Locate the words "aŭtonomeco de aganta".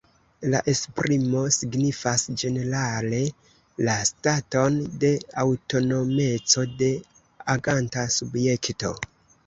5.45-8.11